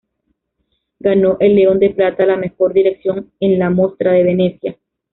[0.99, 4.75] Ganó el León de Plata a la mejor dirección en la Mostra de Venecia.